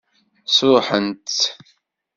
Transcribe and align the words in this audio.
Sṛuḥent-tt? 0.55 1.41